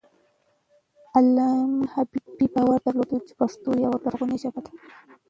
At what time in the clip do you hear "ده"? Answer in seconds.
4.65-4.71